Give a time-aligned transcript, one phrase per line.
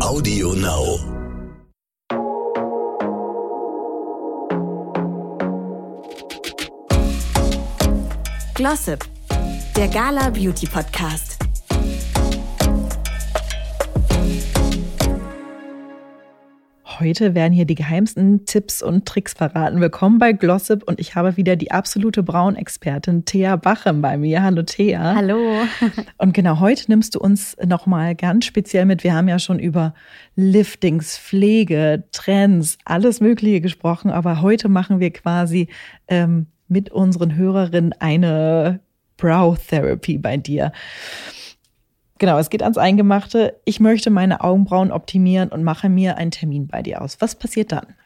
[0.00, 0.98] Audio Now.
[8.54, 9.04] Glossip,
[9.76, 11.31] der Gala Beauty Podcast.
[17.02, 19.80] Heute werden hier die geheimsten Tipps und Tricks verraten.
[19.80, 24.44] Willkommen bei Glossip und ich habe wieder die absolute Braunexpertin Thea Bachem bei mir.
[24.44, 25.16] Hallo Thea.
[25.16, 25.36] Hallo.
[26.18, 29.02] Und genau heute nimmst du uns nochmal ganz speziell mit.
[29.02, 29.94] Wir haben ja schon über
[30.36, 35.66] Liftings, Pflege, Trends, alles Mögliche gesprochen, aber heute machen wir quasi
[36.06, 38.78] ähm, mit unseren Hörerinnen eine
[39.16, 40.70] Brow Therapy bei dir.
[42.22, 43.56] Genau, es geht ans Eingemachte.
[43.64, 47.16] Ich möchte meine Augenbrauen optimieren und mache mir einen Termin bei dir aus.
[47.18, 47.96] Was passiert dann?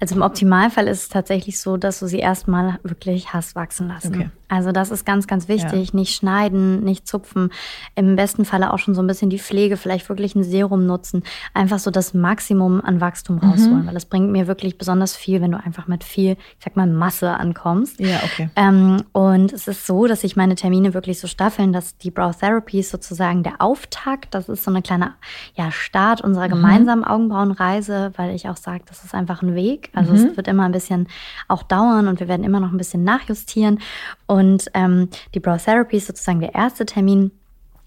[0.00, 4.14] Also im Optimalfall ist es tatsächlich so, dass du sie erstmal wirklich hast wachsen lassen.
[4.14, 4.30] Okay.
[4.48, 5.88] Also das ist ganz, ganz wichtig.
[5.88, 5.98] Ja.
[5.98, 7.50] Nicht schneiden, nicht zupfen.
[7.94, 11.22] Im besten Falle auch schon so ein bisschen die Pflege, vielleicht wirklich ein Serum nutzen.
[11.54, 13.50] Einfach so das Maximum an Wachstum mhm.
[13.50, 13.86] rausholen, mhm.
[13.86, 16.86] weil das bringt mir wirklich besonders viel, wenn du einfach mit viel, ich sag mal,
[16.86, 18.00] Masse ankommst.
[18.00, 18.50] Ja, okay.
[18.56, 22.34] Ähm, und es ist so, dass sich meine Termine wirklich so staffeln, dass die Brow
[22.36, 24.34] Therapy ist sozusagen der Auftakt.
[24.34, 25.14] Das ist so eine kleine
[25.54, 26.52] ja, Start unserer mhm.
[26.52, 27.08] gemeinsamen mhm.
[27.08, 29.90] Augenbrauenreise, weil ich auch sage, das ist einfach ein Weg.
[29.94, 30.18] Also mhm.
[30.18, 31.08] es wird immer ein bisschen
[31.48, 33.78] auch dauern und wir werden immer noch ein bisschen nachjustieren.
[34.26, 34.33] Und
[34.74, 37.30] ähm, die Brow Therapy ist sozusagen der erste Termin.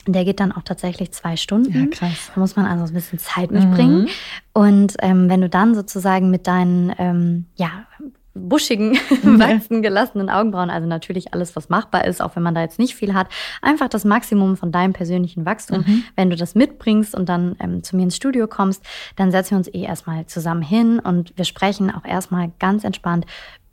[0.06, 1.78] Der geht dann auch tatsächlich zwei Stunden.
[1.78, 2.32] Ja, krass.
[2.34, 4.04] Da muss man also ein bisschen Zeit mitbringen.
[4.04, 4.08] Mhm.
[4.54, 7.86] Und ähm, wenn du dann sozusagen mit deinen ähm, ja,
[8.34, 12.80] buschigen, wachsen gelassenen Augenbrauen, also natürlich alles, was machbar ist, auch wenn man da jetzt
[12.80, 13.28] nicht viel hat,
[13.62, 15.80] einfach das Maximum von deinem persönlichen Wachstum.
[15.80, 16.04] Mhm.
[16.16, 19.58] Wenn du das mitbringst und dann ähm, zu mir ins Studio kommst, dann setzen wir
[19.58, 23.26] uns eh erstmal zusammen hin und wir sprechen auch erstmal ganz entspannt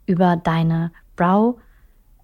[0.07, 1.59] über deine Brow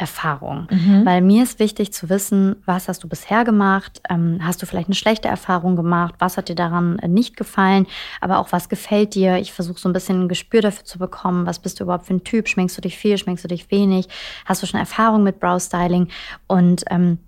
[0.01, 0.67] Erfahrung.
[0.71, 1.05] Mhm.
[1.05, 4.01] Weil mir ist wichtig zu wissen, was hast du bisher gemacht?
[4.09, 6.15] Ähm, hast du vielleicht eine schlechte Erfahrung gemacht?
[6.19, 7.87] Was hat dir daran äh, nicht gefallen?
[8.21, 9.37] Aber auch was gefällt dir?
[9.37, 11.47] Ich versuche so ein bisschen ein Gespür dafür zu bekommen.
[11.47, 12.49] Was bist du überhaupt für ein Typ?
[12.49, 13.19] Schminkst du dich viel?
[13.19, 14.09] Schminkst du dich wenig?
[14.47, 16.09] Hast du schon Erfahrung mit Brow Styling?
[16.47, 17.19] Und ähm,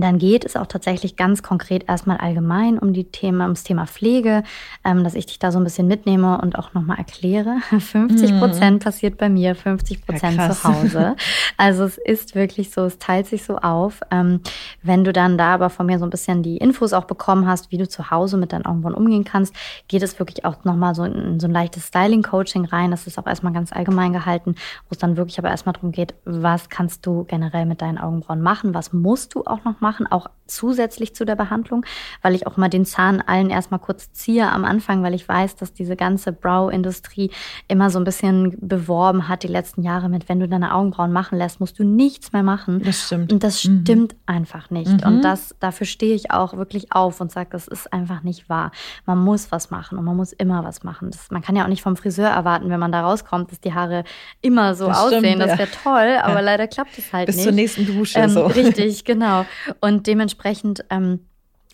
[0.00, 4.42] dann geht es auch tatsächlich ganz konkret erstmal allgemein um die Thema, ums Thema Pflege,
[4.84, 7.58] ähm, dass ich dich da so ein bisschen mitnehme und auch nochmal erkläre.
[7.78, 8.84] 50 Prozent mhm.
[8.84, 11.16] passiert bei mir, 50 Prozent ja, zu Hause.
[11.56, 14.00] Also es ist wirklich so, es teilt sich so auf.
[14.10, 14.40] Ähm,
[14.82, 17.72] wenn du dann da aber von mir so ein bisschen die Infos auch bekommen hast,
[17.72, 19.54] wie du zu Hause mit deinen Augenbrauen umgehen kannst,
[19.88, 22.90] geht es wirklich auch nochmal so in so ein leichtes Styling-Coaching rein.
[22.90, 24.54] Das ist auch erstmal ganz allgemein gehalten,
[24.88, 28.40] wo es dann wirklich aber erstmal darum geht, was kannst du generell mit deinen Augenbrauen
[28.40, 31.84] machen, was musst du auch noch machen auch zusätzlich zu der Behandlung,
[32.20, 35.56] weil ich auch mal den Zahn allen erstmal kurz ziehe am Anfang, weil ich weiß,
[35.56, 37.30] dass diese ganze Brow-Industrie
[37.68, 41.38] immer so ein bisschen beworben hat die letzten Jahre mit, wenn du deine Augenbrauen machen
[41.38, 42.82] lässt, musst du nichts mehr machen.
[42.82, 43.32] Das stimmt.
[43.32, 43.82] Und das mhm.
[43.82, 45.04] stimmt einfach nicht.
[45.04, 45.06] Mhm.
[45.06, 48.72] Und das, dafür stehe ich auch wirklich auf und sage, das ist einfach nicht wahr.
[49.06, 51.10] Man muss was machen und man muss immer was machen.
[51.10, 53.72] Das, man kann ja auch nicht vom Friseur erwarten, wenn man da rauskommt, dass die
[53.72, 54.04] Haare
[54.42, 55.24] immer so das aussehen.
[55.24, 55.78] Stimmt, das wäre ja.
[55.82, 56.40] toll, aber ja.
[56.40, 57.44] leider klappt es halt Bis nicht.
[57.44, 58.18] Bis zur nächsten Dusche.
[58.18, 58.46] Ähm, so.
[58.46, 59.44] Richtig, genau.
[59.80, 61.27] Und dementsprechend ähm,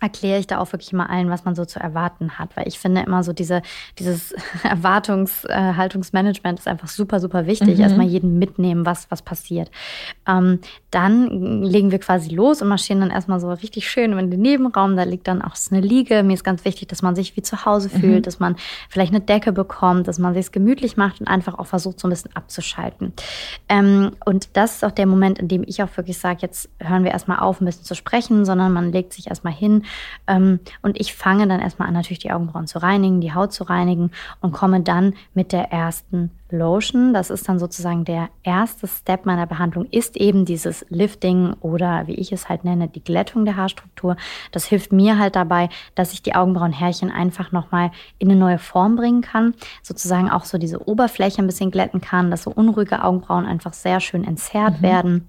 [0.04, 2.56] erkläre ich da auch wirklich mal allen, was man so zu erwarten hat.
[2.56, 3.62] Weil ich finde immer so diese,
[3.98, 7.78] dieses Erwartungshaltungsmanagement äh, ist einfach super, super wichtig.
[7.78, 7.82] Mhm.
[7.82, 9.70] Erstmal jeden mitnehmen, was, was passiert.
[10.28, 10.60] Ähm,
[10.90, 14.96] dann legen wir quasi los und marschieren dann erstmal so richtig schön in den Nebenraum.
[14.96, 16.22] Da liegt dann auch eine Liege.
[16.22, 18.00] Mir ist ganz wichtig, dass man sich wie zu Hause mhm.
[18.00, 18.22] fühlt, mhm.
[18.22, 18.56] dass man
[18.90, 22.10] vielleicht eine Decke bekommt, dass man sich gemütlich macht und einfach auch versucht, so ein
[22.10, 23.14] bisschen abzuschalten.
[23.70, 27.04] Ähm, und das ist auch der Moment, in dem ich auch wirklich sage, jetzt hören
[27.04, 29.84] wir erstmal auf, ein bisschen zu sprechen, sondern man legt sich erstmal hin
[30.82, 34.10] und ich fange dann erstmal an, natürlich die Augenbrauen zu reinigen, die Haut zu reinigen
[34.40, 37.12] und komme dann mit der ersten Lotion.
[37.12, 42.14] Das ist dann sozusagen der erste Step meiner Behandlung, ist eben dieses Lifting oder wie
[42.14, 44.16] ich es halt nenne, die Glättung der Haarstruktur.
[44.52, 48.96] Das hilft mir halt dabei, dass ich die Augenbrauenhärchen einfach nochmal in eine neue Form
[48.96, 49.54] bringen kann.
[49.82, 54.00] Sozusagen auch so diese Oberfläche ein bisschen glätten kann, dass so unruhige Augenbrauen einfach sehr
[54.00, 54.82] schön entzerrt mhm.
[54.82, 55.28] werden.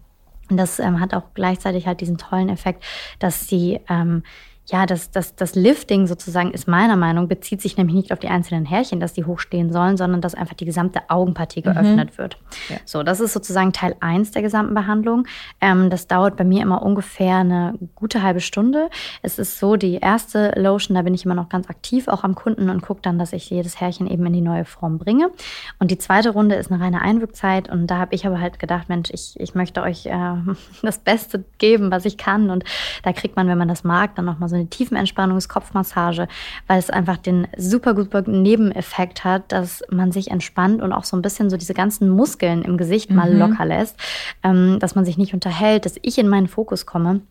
[0.50, 2.84] Und das ähm, hat auch gleichzeitig halt diesen tollen Effekt,
[3.20, 4.24] dass sie ähm,
[4.68, 8.30] ja, das, das, das Lifting sozusagen ist meiner Meinung, bezieht sich nämlich nicht auf die
[8.30, 11.64] einzelnen Härchen, dass die hochstehen sollen, sondern dass einfach die gesamte Augenpartie mhm.
[11.64, 12.18] geöffnet mhm.
[12.18, 12.38] wird.
[12.70, 12.78] Ja.
[12.84, 15.28] So, das ist sozusagen Teil 1 der gesamten Behandlung.
[15.62, 18.90] Ähm, das dauert bei mir immer ungefähr eine gute halbe Stunde.
[19.22, 22.34] Es ist so, die erste Lotion, da bin ich immer noch ganz aktiv, auch am
[22.34, 25.30] Kunden und gucke dann, dass ich jedes Härchen eben in die neue Form bringe.
[25.78, 28.90] Und die zweite Runde ist eine reine Einwirkzeit und da habe ich aber halt gedacht,
[28.90, 30.36] Mensch, ich, ich möchte euch äh,
[30.82, 32.64] das Beste geben, was ich kann und
[33.04, 36.28] da kriegt man, wenn man das mag, dann nochmal so eine Tiefenentspannungskopfmassage,
[36.68, 41.16] weil es einfach den super guten Nebeneffekt hat, dass man sich entspannt und auch so
[41.16, 43.40] ein bisschen so diese ganzen Muskeln im Gesicht mal mhm.
[43.40, 43.98] locker lässt,
[44.44, 47.22] ähm, dass man sich nicht unterhält, dass ich in meinen Fokus komme.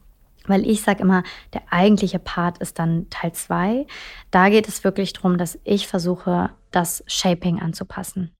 [0.46, 1.22] Weil ich sage immer,
[1.54, 3.86] der eigentliche Part ist dann Teil 2.
[4.30, 8.30] Da geht es wirklich darum, dass ich versuche, das Shaping anzupassen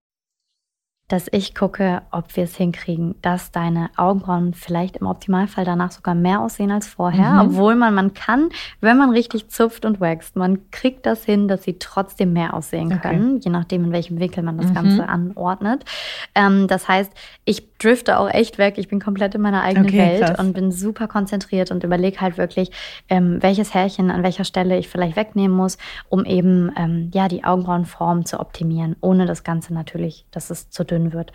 [1.14, 6.16] dass ich gucke, ob wir es hinkriegen, dass deine Augenbrauen vielleicht im Optimalfall danach sogar
[6.16, 7.50] mehr aussehen als vorher, mhm.
[7.50, 8.48] obwohl man, man kann,
[8.80, 12.92] wenn man richtig zupft und wächst, man kriegt das hin, dass sie trotzdem mehr aussehen
[12.92, 13.10] okay.
[13.10, 14.74] können, je nachdem, in welchem Winkel man das mhm.
[14.74, 15.84] Ganze anordnet.
[16.34, 17.12] Ähm, das heißt,
[17.44, 20.38] ich drifte auch echt weg, ich bin komplett in meiner eigenen okay, Welt krass.
[20.38, 22.70] und bin super konzentriert und überlege halt wirklich,
[23.08, 25.78] ähm, welches Härchen an welcher Stelle ich vielleicht wegnehmen muss,
[26.08, 30.84] um eben ähm, ja die Augenbrauenform zu optimieren, ohne das Ganze natürlich, dass es zu
[30.84, 31.32] dünn wird.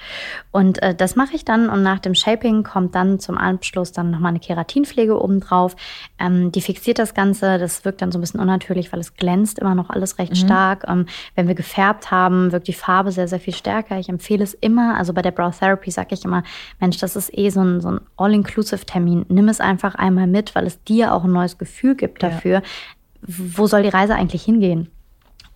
[0.51, 4.11] Und äh, das mache ich dann und nach dem Shaping kommt dann zum Abschluss dann
[4.11, 5.75] nochmal eine Keratinpflege obendrauf.
[6.19, 9.59] Ähm, die fixiert das Ganze, das wirkt dann so ein bisschen unnatürlich, weil es glänzt
[9.59, 10.37] immer noch alles recht mhm.
[10.37, 10.85] stark.
[10.87, 11.05] Ähm,
[11.35, 13.99] wenn wir gefärbt haben, wirkt die Farbe sehr, sehr viel stärker.
[13.99, 16.38] Ich empfehle es immer, also bei der Brow Therapy sage ich immer,
[16.79, 19.25] Mensch, das ist eh so ein, so ein All-Inclusive-Termin.
[19.29, 22.55] Nimm es einfach einmal mit, weil es dir auch ein neues Gefühl gibt dafür.
[22.55, 22.61] Ja.
[23.21, 24.89] Wo soll die Reise eigentlich hingehen?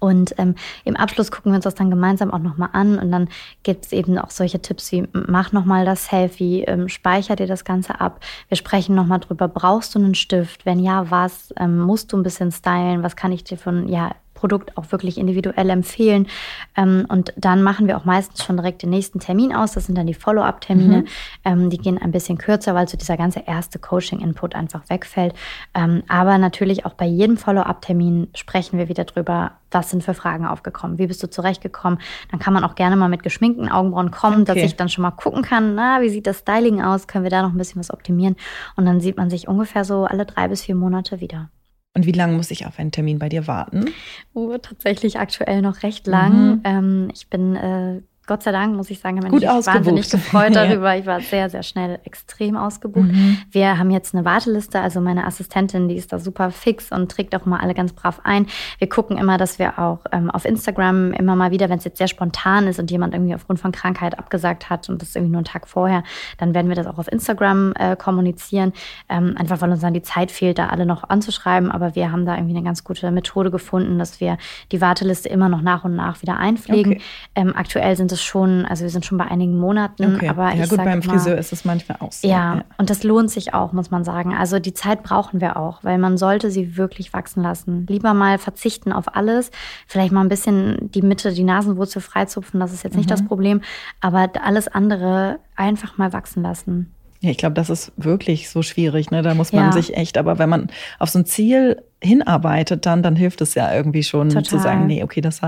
[0.03, 2.99] Und ähm, im Abschluss gucken wir uns das dann gemeinsam auch nochmal an.
[2.99, 3.29] Und dann
[3.63, 7.63] gibt es eben auch solche Tipps wie, mach nochmal das Selfie, ähm, speicher dir das
[7.63, 8.19] Ganze ab.
[8.49, 10.65] Wir sprechen nochmal drüber, brauchst du einen Stift?
[10.65, 11.53] Wenn ja, was?
[11.57, 13.01] Ähm, musst du ein bisschen stylen?
[13.01, 14.11] Was kann ich dir von, ja,
[14.43, 16.27] Produkt auch wirklich individuell empfehlen.
[16.75, 19.71] Ähm, und dann machen wir auch meistens schon direkt den nächsten Termin aus.
[19.71, 20.97] Das sind dann die Follow-up-Termine.
[20.97, 21.07] Mhm.
[21.45, 25.33] Ähm, die gehen ein bisschen kürzer, weil so dieser ganze erste Coaching-Input einfach wegfällt.
[25.73, 30.45] Ähm, aber natürlich auch bei jedem Follow-up-Termin sprechen wir wieder drüber, was sind für Fragen
[30.45, 31.99] aufgekommen, wie bist du zurechtgekommen.
[32.29, 34.55] Dann kann man auch gerne mal mit geschminkten Augenbrauen kommen, okay.
[34.55, 37.31] dass ich dann schon mal gucken kann, na, wie sieht das Styling aus, können wir
[37.31, 38.35] da noch ein bisschen was optimieren.
[38.75, 41.47] Und dann sieht man sich ungefähr so alle drei bis vier Monate wieder.
[41.95, 43.85] Und wie lange muss ich auf einen Termin bei dir warten?
[44.33, 46.55] Oh, tatsächlich aktuell noch recht lang.
[46.55, 46.61] Mhm.
[46.63, 50.95] Ähm, ich bin äh, Gott sei Dank, muss ich sagen, habe mich wahnsinnig gefreut darüber.
[50.95, 53.11] Ich war sehr, sehr schnell extrem ausgebucht.
[53.11, 53.37] Mhm.
[53.51, 57.35] Wir haben jetzt eine Warteliste, also meine Assistentin, die ist da super fix und trägt
[57.35, 58.47] auch mal alle ganz brav ein.
[58.77, 61.97] Wir gucken immer, dass wir auch ähm, auf Instagram immer mal wieder, wenn es jetzt
[61.97, 65.33] sehr spontan ist und jemand irgendwie aufgrund von Krankheit abgesagt hat und das ist irgendwie
[65.33, 66.03] nur einen Tag vorher,
[66.37, 68.71] dann werden wir das auch auf Instagram äh, kommunizieren.
[69.09, 71.69] Ähm, einfach weil uns dann die Zeit fehlt, da alle noch anzuschreiben.
[71.71, 74.37] Aber wir haben da irgendwie eine ganz gute Methode gefunden, dass wir
[74.71, 76.93] die Warteliste immer noch nach und nach wieder einpflegen.
[76.93, 77.01] Okay.
[77.35, 80.15] Ähm, aktuell sind es schon, also wir sind schon bei einigen Monaten.
[80.15, 80.29] Okay.
[80.29, 82.27] Aber ja, ich gut, beim immer, Friseur ist es manchmal auch so.
[82.27, 84.33] Ja, ja, und das lohnt sich auch, muss man sagen.
[84.33, 87.85] Also die Zeit brauchen wir auch, weil man sollte sie wirklich wachsen lassen.
[87.89, 89.51] Lieber mal verzichten auf alles,
[89.87, 93.11] vielleicht mal ein bisschen die Mitte, die Nasenwurzel freizupfen, das ist jetzt nicht mhm.
[93.11, 93.61] das Problem,
[93.99, 96.93] aber alles andere einfach mal wachsen lassen.
[97.23, 99.09] Ja, ich glaube, das ist wirklich so schwierig.
[99.09, 99.21] Ne?
[99.21, 99.71] Da muss man ja.
[99.71, 100.67] sich echt, aber wenn man
[100.99, 104.43] auf so ein Ziel hinarbeitet, dann, dann hilft es ja irgendwie schon Total.
[104.43, 105.41] zu sagen, nee, okay, das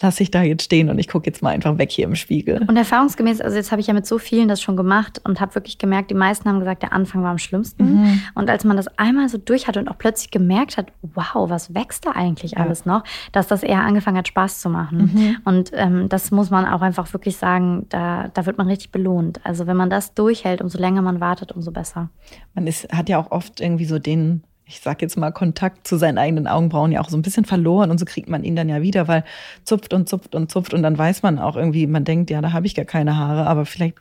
[0.00, 2.64] lasse ich da jetzt stehen und ich gucke jetzt mal einfach weg hier im Spiegel.
[2.66, 5.54] Und erfahrungsgemäß, also jetzt habe ich ja mit so vielen das schon gemacht und habe
[5.54, 8.00] wirklich gemerkt, die meisten haben gesagt, der Anfang war am schlimmsten.
[8.00, 8.22] Mhm.
[8.34, 11.74] Und als man das einmal so durch hat und auch plötzlich gemerkt hat, wow, was
[11.74, 12.58] wächst da eigentlich ja.
[12.58, 15.10] alles noch, dass das eher angefangen hat, Spaß zu machen.
[15.14, 15.36] Mhm.
[15.44, 19.40] Und ähm, das muss man auch einfach wirklich sagen, da, da wird man richtig belohnt.
[19.44, 22.10] Also wenn man das durchhält, umso länger man wartet, umso besser.
[22.54, 25.96] Man ist, hat ja auch oft irgendwie so den ich sag jetzt mal, Kontakt zu
[25.96, 28.68] seinen eigenen Augenbrauen ja auch so ein bisschen verloren und so kriegt man ihn dann
[28.68, 29.24] ja wieder, weil
[29.64, 32.52] zupft und zupft und zupft und dann weiß man auch irgendwie, man denkt, ja, da
[32.52, 33.96] habe ich gar keine Haare, aber vielleicht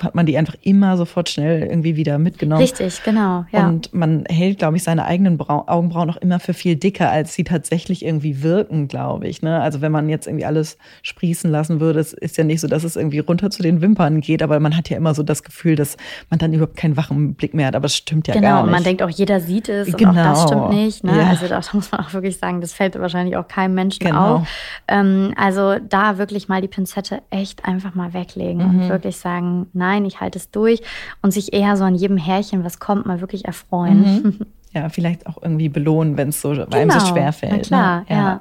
[0.00, 2.62] hat man die einfach immer sofort schnell irgendwie wieder mitgenommen.
[2.62, 3.44] Richtig, genau.
[3.50, 3.68] Ja.
[3.68, 7.34] Und man hält, glaube ich, seine eigenen Brau Augenbrauen auch immer für viel dicker, als
[7.34, 9.42] sie tatsächlich irgendwie wirken, glaube ich.
[9.42, 9.60] Ne?
[9.60, 12.84] Also wenn man jetzt irgendwie alles sprießen lassen würde, es ist ja nicht so, dass
[12.84, 15.74] es irgendwie runter zu den Wimpern geht, aber man hat ja immer so das Gefühl,
[15.74, 15.96] dass
[16.30, 17.74] man dann überhaupt keinen wachen Blick mehr hat.
[17.74, 18.64] Aber es stimmt ja genau, gar nicht.
[18.66, 20.10] Genau, man denkt auch, jeder sieht es genau.
[20.10, 21.04] und auch das stimmt nicht.
[21.04, 21.18] Ne?
[21.18, 21.28] Ja.
[21.28, 24.36] Also da muss man auch wirklich sagen, das fällt wahrscheinlich auch keinem Menschen genau.
[24.36, 24.48] auf.
[24.86, 28.82] Ähm, also da wirklich mal die Pinzette echt einfach mal weglegen mhm.
[28.82, 30.82] und wirklich sagen, nein, ich halte es durch
[31.22, 34.22] und sich eher so an jedem Härchen, was kommt, mal wirklich erfreuen.
[34.22, 34.38] Mhm.
[34.74, 36.68] Ja, vielleicht auch irgendwie belohnen, wenn es so, genau.
[36.76, 37.52] einem so schwer fällt.
[37.52, 37.62] Na ne?
[37.62, 38.06] klar, ne?
[38.10, 38.16] ja.
[38.16, 38.40] ja.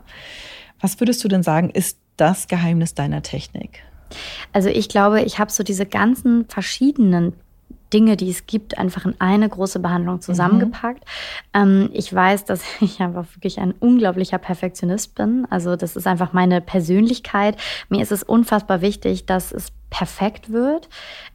[0.82, 3.82] Was würdest du denn sagen, ist das Geheimnis deiner Technik?
[4.52, 7.34] Also ich glaube, ich habe so diese ganzen verschiedenen
[7.94, 11.06] Dinge, die es gibt, einfach in eine große Behandlung zusammengepackt.
[11.56, 11.62] Mhm.
[11.62, 15.48] Ähm, ich weiß, dass ich einfach wirklich ein unglaublicher Perfektionist bin.
[15.50, 17.58] Also das ist einfach meine Persönlichkeit.
[17.90, 20.90] Mir ist es unfassbar wichtig, dass es perfekt wird.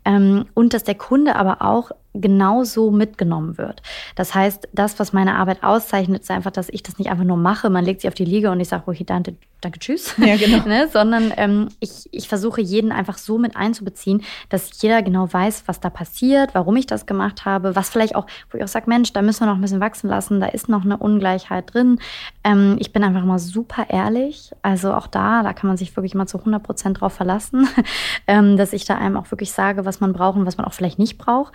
[0.04, 3.82] Ähm, und dass der Kunde aber auch genauso mitgenommen wird.
[4.16, 7.36] Das heißt, das, was meine Arbeit auszeichnet, ist einfach, dass ich das nicht einfach nur
[7.36, 10.36] mache, man legt sie auf die Liege und ich sage, okay, danke, danke, tschüss, ja,
[10.36, 10.58] genau.
[10.66, 10.88] ne?
[10.92, 15.80] sondern ähm, ich, ich versuche jeden einfach so mit einzubeziehen, dass jeder genau weiß, was
[15.80, 19.12] da passiert, warum ich das gemacht habe, was vielleicht auch, wo ich auch sage, Mensch,
[19.12, 21.98] da müssen wir noch ein bisschen wachsen lassen, da ist noch eine Ungleichheit drin.
[22.44, 26.14] Ähm, ich bin einfach mal super ehrlich, also auch da, da kann man sich wirklich
[26.14, 27.68] mal zu 100 Prozent drauf verlassen,
[28.26, 30.74] ähm, dass ich da einem auch wirklich sage, was man braucht und was man auch
[30.74, 31.54] vielleicht nicht braucht.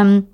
[0.00, 0.26] Ähm,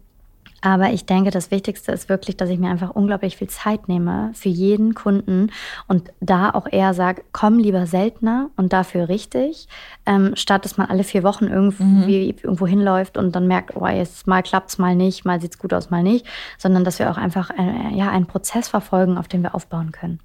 [0.67, 4.31] Aber ich denke, das Wichtigste ist wirklich, dass ich mir einfach unglaublich viel Zeit nehme
[4.33, 5.51] für jeden Kunden
[5.89, 9.69] und da auch eher sage, komm lieber seltener und dafür richtig,
[10.07, 12.39] ähm, statt dass man alle vier Wochen irgendwie mhm.
[12.43, 15.59] irgendwo hinläuft und dann merkt, oh, jetzt mal klappt es, mal nicht, mal sieht es
[15.59, 16.25] gut aus, mal nicht,
[16.57, 20.19] sondern dass wir auch einfach äh, ja, einen Prozess verfolgen, auf den wir aufbauen können.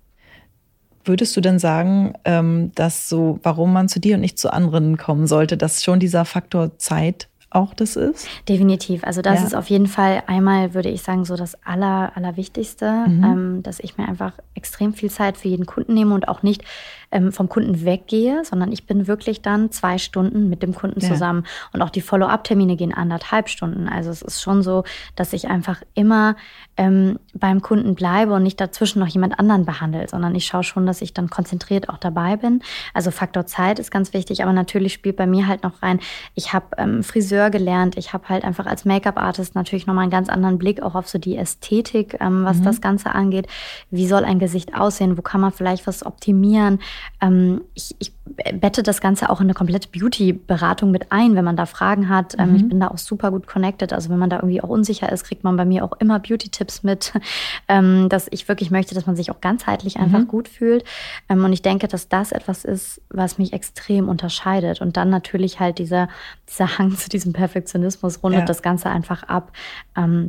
[1.03, 4.97] Würdest du denn sagen, ähm, dass so, warum man zu dir und nicht zu anderen
[4.97, 8.27] kommen sollte, dass schon dieser Faktor Zeit auch das ist?
[8.47, 9.03] Definitiv.
[9.03, 9.47] Also das ja.
[9.47, 13.23] ist auf jeden Fall einmal, würde ich sagen, so das Aller, Allerwichtigste, mhm.
[13.23, 16.63] ähm, dass ich mir einfach extrem viel Zeit für jeden Kunden nehme und auch nicht
[17.11, 21.09] ähm, vom Kunden weggehe, sondern ich bin wirklich dann zwei Stunden mit dem Kunden ja.
[21.09, 21.43] zusammen.
[21.73, 23.89] Und auch die Follow-up-Termine gehen anderthalb Stunden.
[23.89, 24.83] Also es ist schon so,
[25.15, 26.35] dass ich einfach immer
[26.77, 30.85] ähm, beim Kunden bleibe und nicht dazwischen noch jemand anderen behandle, sondern ich schaue schon,
[30.85, 32.61] dass ich dann konzentriert auch dabei bin.
[32.93, 35.99] Also Faktor Zeit ist ganz wichtig, aber natürlich spielt bei mir halt noch rein,
[36.35, 40.27] ich habe ähm, Friseur gelernt, ich habe halt einfach als Make-up-Artist natürlich nochmal einen ganz
[40.27, 42.65] anderen Blick auch auf so die Ästhetik, ähm, was mhm.
[42.65, 43.47] das Ganze angeht.
[43.89, 45.17] Wie soll ein Gesicht aussehen?
[45.17, 46.79] Wo kann man vielleicht was optimieren?
[47.21, 48.11] Ähm, ich, ich
[48.53, 52.35] bette das Ganze auch in eine komplette Beauty-Beratung mit ein, wenn man da Fragen hat.
[52.37, 52.55] Ähm, mhm.
[52.55, 53.93] Ich bin da auch super gut connected.
[53.93, 56.83] Also wenn man da irgendwie auch unsicher ist, kriegt man bei mir auch immer Beauty-Tipps
[56.83, 57.13] mit,
[57.67, 60.03] ähm, dass ich wirklich möchte, dass man sich auch ganzheitlich mhm.
[60.03, 60.83] einfach gut fühlt.
[61.29, 64.81] Ähm, und ich denke, dass das etwas ist, was mich extrem unterscheidet.
[64.81, 66.09] Und dann natürlich halt dieser,
[66.49, 68.45] dieser Hang zu diesem Perfektionismus rundet ja.
[68.45, 69.51] das Ganze einfach ab.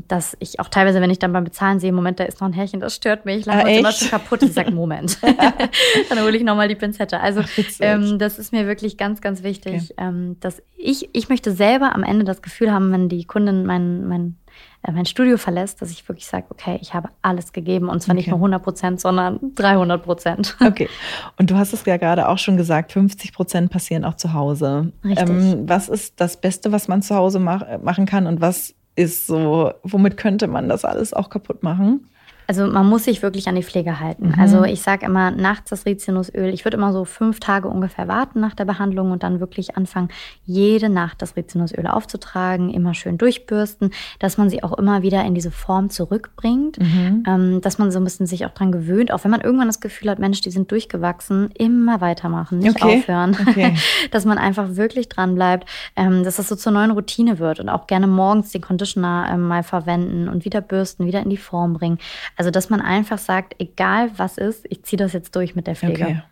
[0.09, 2.53] dass ich auch teilweise, wenn ich dann beim Bezahlen sehe, Moment, da ist noch ein
[2.53, 4.43] Härchen, das stört mich, lass ah, immer schon kaputt.
[4.43, 5.19] Ich sage, Moment.
[5.23, 7.21] dann hole ich nochmal die Pinzette.
[7.21, 7.49] Also Ach,
[7.95, 9.95] ähm, das ist mir wirklich ganz, ganz wichtig, okay.
[9.99, 14.07] ähm, dass ich, ich möchte selber am Ende das Gefühl haben, wenn die Kundin mein,
[14.07, 14.37] mein,
[14.83, 18.15] äh, mein Studio verlässt, dass ich wirklich sage, okay, ich habe alles gegeben und zwar
[18.15, 18.21] okay.
[18.21, 20.57] nicht nur 100 Prozent, sondern 300 Prozent.
[20.71, 20.89] Okay.
[21.39, 24.93] Und du hast es ja gerade auch schon gesagt, 50 Prozent passieren auch zu Hause.
[25.05, 25.29] Richtig.
[25.29, 29.27] Ähm, was ist das Beste, was man zu Hause mach, machen kann und was ist
[29.27, 32.10] so, womit könnte man das alles auch kaputt machen?
[32.51, 34.31] Also man muss sich wirklich an die Pflege halten.
[34.31, 34.35] Mhm.
[34.37, 36.53] Also ich sage immer nachts das Rizinusöl.
[36.53, 40.09] Ich würde immer so fünf Tage ungefähr warten nach der Behandlung und dann wirklich anfangen,
[40.47, 45.37] jede Nacht das Rizinusöl aufzutragen, immer schön durchbürsten, dass man sie auch immer wieder in
[45.37, 47.23] diese Form zurückbringt, mhm.
[47.25, 49.79] ähm, dass man so ein bisschen sich auch dran gewöhnt, auch wenn man irgendwann das
[49.79, 52.99] Gefühl hat, Mensch, die sind durchgewachsen, immer weitermachen, nicht okay.
[52.99, 53.77] aufhören, okay.
[54.11, 57.69] dass man einfach wirklich dran bleibt, ähm, dass das so zur neuen Routine wird und
[57.69, 61.75] auch gerne morgens den Conditioner ähm, mal verwenden und wieder bürsten, wieder in die Form
[61.75, 61.99] bringen.
[62.41, 65.77] Also, dass man einfach sagt, egal was ist, ich ziehe das jetzt durch mit der
[65.77, 66.05] Pflege.
[66.05, 66.23] Okay.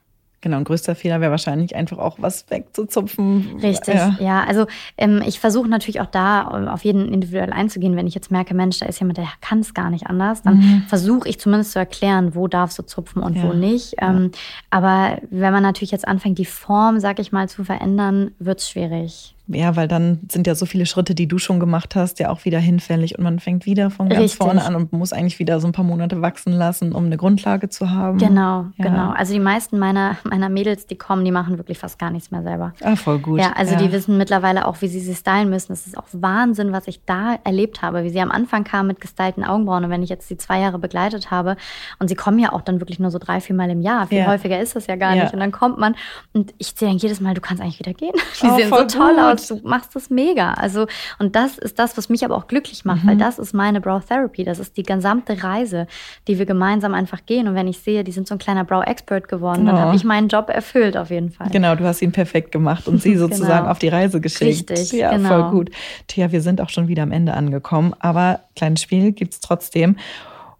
[0.40, 3.58] Genau, ein größter Fehler wäre wahrscheinlich einfach auch was wegzuzupfen.
[3.60, 4.16] Richtig, ja.
[4.18, 4.64] ja also
[4.96, 7.94] ähm, ich versuche natürlich auch da ähm, auf jeden individuell einzugehen.
[7.94, 10.56] Wenn ich jetzt merke, Mensch, da ist jemand, der kann es gar nicht anders, dann
[10.56, 10.82] mhm.
[10.88, 13.42] versuche ich zumindest zu erklären, wo darfst du zupfen und ja.
[13.42, 13.96] wo nicht.
[14.00, 14.38] Ähm, ja.
[14.70, 18.70] Aber wenn man natürlich jetzt anfängt, die Form, sag ich mal, zu verändern, wird es
[18.70, 22.28] schwierig ja, weil dann sind ja so viele Schritte, die du schon gemacht hast, ja
[22.28, 24.38] auch wieder hinfällig und man fängt wieder von ganz Richtig.
[24.38, 27.70] vorne an und muss eigentlich wieder so ein paar Monate wachsen lassen, um eine Grundlage
[27.70, 28.18] zu haben.
[28.18, 28.84] Genau, ja.
[28.84, 29.10] genau.
[29.10, 32.42] Also die meisten meiner, meiner Mädels, die kommen, die machen wirklich fast gar nichts mehr
[32.42, 32.74] selber.
[32.82, 33.40] Ah, voll gut.
[33.40, 33.80] Ja, also ja.
[33.80, 35.68] die wissen mittlerweile auch, wie sie sich stylen müssen.
[35.68, 39.00] Das ist auch Wahnsinn, was ich da erlebt habe, wie sie am Anfang kamen mit
[39.00, 41.56] gestylten Augenbrauen und wenn ich jetzt die zwei Jahre begleitet habe
[41.98, 44.08] und sie kommen ja auch dann wirklich nur so drei, vier Mal im Jahr.
[44.08, 44.26] Viel ja.
[44.26, 45.32] häufiger ist das ja gar nicht.
[45.32, 45.96] Und dann kommt man
[46.34, 48.12] und ich sehe jedes Mal, du kannst eigentlich wieder gehen.
[48.42, 49.24] Die oh, sehen so toll gut.
[49.24, 50.54] aus du machst das mega.
[50.54, 50.86] Also,
[51.18, 53.08] und das ist das, was mich aber auch glücklich macht, mhm.
[53.08, 54.44] weil das ist meine Brow Therapy.
[54.44, 55.86] Das ist die gesamte Reise,
[56.26, 57.48] die wir gemeinsam einfach gehen.
[57.48, 59.78] Und wenn ich sehe, die sind so ein kleiner Brow Expert geworden, dann oh.
[59.78, 61.48] habe ich meinen Job erfüllt auf jeden Fall.
[61.50, 63.70] Genau, du hast ihn perfekt gemacht und sie sozusagen genau.
[63.70, 64.70] auf die Reise geschickt.
[64.70, 65.28] Richtig, ja, genau.
[65.28, 65.70] voll gut.
[66.06, 69.96] Tja, wir sind auch schon wieder am Ende angekommen, aber kleines Spiel gibt es trotzdem.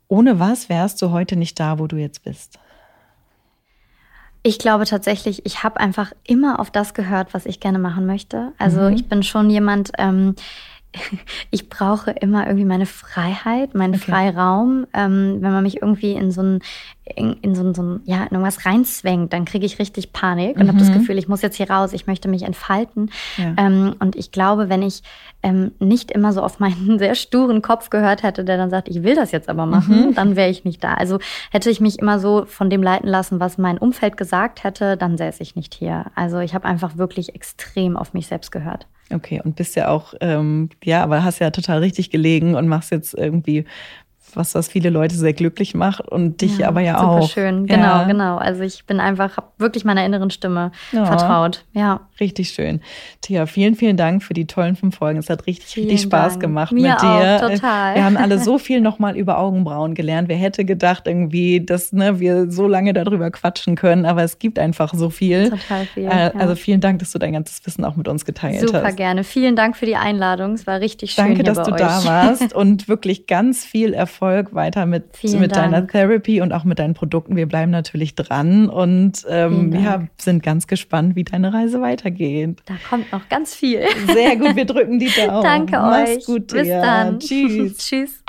[0.09, 2.59] Ohne was wärst du heute nicht da, wo du jetzt bist?
[4.43, 8.53] Ich glaube tatsächlich, ich habe einfach immer auf das gehört, was ich gerne machen möchte.
[8.59, 8.95] Also mhm.
[8.95, 10.35] ich bin schon jemand, ähm,
[11.51, 14.11] ich brauche immer irgendwie meine Freiheit, meinen okay.
[14.11, 14.87] Freiraum.
[14.95, 16.61] Ähm, wenn man mich irgendwie in so ein,
[17.17, 20.57] in, in so, ein, so ein, ja, in irgendwas reinzwängt, dann kriege ich richtig Panik
[20.57, 20.69] und mhm.
[20.69, 23.11] habe das Gefühl, ich muss jetzt hier raus, ich möchte mich entfalten.
[23.37, 23.55] Ja.
[23.57, 25.03] Ähm, und ich glaube, wenn ich
[25.43, 29.03] ähm, nicht immer so auf meinen sehr sturen Kopf gehört hätte, der dann sagt, ich
[29.03, 30.15] will das jetzt aber machen, mhm.
[30.15, 30.95] dann wäre ich nicht da.
[30.95, 31.19] Also
[31.51, 35.17] hätte ich mich immer so von dem leiten lassen, was mein Umfeld gesagt hätte, dann
[35.17, 36.07] säße ich nicht hier.
[36.15, 38.87] Also ich habe einfach wirklich extrem auf mich selbst gehört.
[39.11, 42.91] Okay, und bist ja auch, ähm, ja, aber hast ja total richtig gelegen und machst
[42.91, 43.65] jetzt irgendwie
[44.35, 47.23] was das viele Leute sehr glücklich macht und dich ja, aber ja super auch.
[47.23, 48.05] Super schön, genau, ja.
[48.05, 48.37] genau.
[48.37, 51.07] Also ich bin einfach, habe wirklich meiner inneren Stimme ja.
[51.07, 51.65] vertraut.
[51.73, 52.01] Ja.
[52.21, 52.81] Richtig schön.
[53.21, 55.19] Tia, vielen, vielen Dank für die tollen fünf Folgen.
[55.19, 56.43] Es hat richtig, vielen richtig Spaß Dank.
[56.43, 57.41] gemacht Mir mit dir.
[57.43, 57.95] Auch, total.
[57.95, 60.29] Wir haben alle so viel nochmal über Augenbrauen gelernt.
[60.29, 64.59] Wer hätte gedacht irgendwie, dass ne, wir so lange darüber quatschen können, aber es gibt
[64.59, 65.51] einfach so viel.
[65.51, 66.05] Total viel.
[66.05, 68.83] Äh, also vielen Dank, dass du dein ganzes Wissen auch mit uns geteilt Super hast.
[68.83, 69.25] Super gerne.
[69.25, 70.55] Vielen Dank für die Einladung.
[70.55, 71.25] Es war richtig schön.
[71.25, 71.79] Danke, dass du euch.
[71.79, 76.79] da warst und wirklich ganz viel Erfolg weiter mit, mit deiner Therapy und auch mit
[76.79, 77.37] deinen Produkten.
[77.37, 82.61] Wir bleiben natürlich dran und ähm, ja, sind ganz gespannt, wie deine Reise weitergeht.
[82.67, 83.83] Da kommt noch ganz viel.
[84.13, 85.43] Sehr gut, wir drücken die Daumen.
[85.43, 86.25] Danke Mach's euch.
[86.27, 86.81] gut, Bis ja.
[86.83, 87.19] dann.
[87.21, 87.77] Tschüss.
[87.79, 88.23] Tschüss.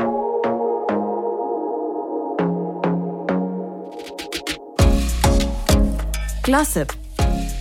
[6.43, 6.93] Glossip,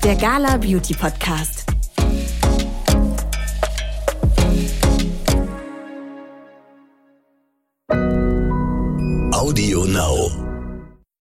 [0.03, 1.68] der Gala Beauty Podcast.
[9.49, 10.48] Audio Now.